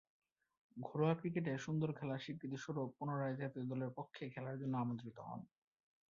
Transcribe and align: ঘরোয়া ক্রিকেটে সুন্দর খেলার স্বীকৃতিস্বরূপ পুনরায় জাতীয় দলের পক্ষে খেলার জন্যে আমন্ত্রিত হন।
ঘরোয়া 0.77 1.13
ক্রিকেটে 1.15 1.51
সুন্দর 1.57 1.89
খেলার 1.93 2.19
স্বীকৃতিস্বরূপ 2.19 2.89
পুনরায় 2.97 3.35
জাতীয় 3.35 3.65
দলের 3.65 3.91
পক্ষে 3.95 4.23
খেলার 4.29 4.59
জন্যে 4.59 4.77
আমন্ত্রিত 4.77 5.17
হন। 5.19 5.41